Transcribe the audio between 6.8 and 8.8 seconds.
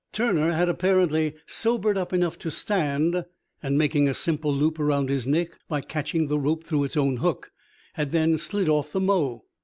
its own hook, had then slid